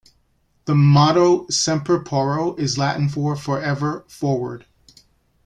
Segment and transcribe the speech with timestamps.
[0.65, 4.65] The motto, "Semper Porro", is Latin for "Forever Forward".